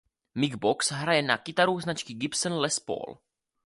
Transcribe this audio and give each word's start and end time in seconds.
Mick 0.35 0.55
Box 0.59 0.91
hraje 0.91 1.21
na 1.21 1.37
kytaru 1.37 1.79
značky 1.79 2.13
Gibson 2.13 2.53
Les 2.53 2.79
Paul. 2.79 3.17